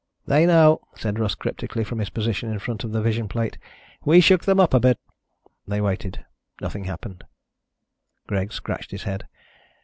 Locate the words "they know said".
0.25-1.19